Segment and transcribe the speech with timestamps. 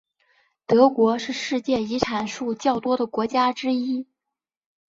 [0.65, 4.07] 德国是世界遗产数较多的国家之一。